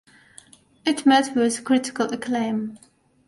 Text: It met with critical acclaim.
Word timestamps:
It 0.83 1.05
met 1.05 1.35
with 1.35 1.63
critical 1.63 2.11
acclaim. 2.11 2.79